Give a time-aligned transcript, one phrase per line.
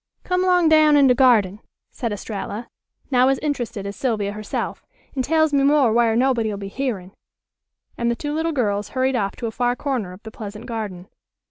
[0.23, 1.59] "Come 'long down in de garden,"
[1.91, 2.67] said Estralla,
[3.11, 4.83] now as interested as Sylvia herself,
[5.15, 7.11] "an' tells me more whar' nobody'll be hearin',"
[7.99, 11.07] and the two little girls hurried off to a far corner of the pleasant garden.